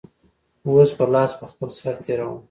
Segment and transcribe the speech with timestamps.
[0.67, 2.37] اوس به لاس په خپل سر تېروم.